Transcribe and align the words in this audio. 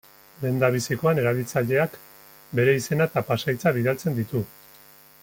Lehendabizikoan 0.43 1.21
erabiltzaileak 1.23 1.99
bere 2.61 2.75
izena 2.79 3.09
eta 3.13 3.23
pasahitza 3.29 3.75
bidaltzen 3.77 4.21
ditu. 4.23 4.43